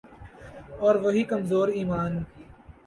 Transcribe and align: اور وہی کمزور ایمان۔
اور 0.79 0.95
وہی 0.95 1.23
کمزور 1.23 1.67
ایمان۔ 1.69 2.23